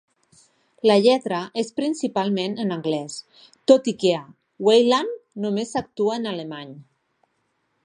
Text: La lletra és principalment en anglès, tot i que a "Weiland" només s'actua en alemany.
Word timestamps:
La 0.91 0.93
lletra 1.05 1.41
és 1.63 1.69
principalment 1.79 2.55
en 2.63 2.73
anglès, 2.77 3.19
tot 3.73 3.91
i 3.93 3.95
que 4.05 4.15
a 4.21 4.23
"Weiland" 4.69 5.15
només 5.47 5.77
s'actua 5.77 6.19
en 6.23 6.29
alemany. 6.35 6.77